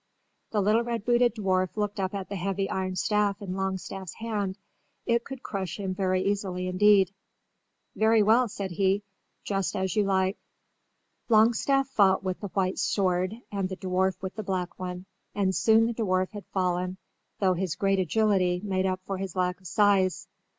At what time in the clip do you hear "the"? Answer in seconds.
0.49-0.61, 2.27-2.35, 12.39-12.47, 13.69-13.77, 14.33-14.41, 15.85-15.93